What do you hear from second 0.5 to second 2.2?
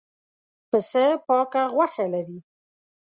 پسه پاکه غوښه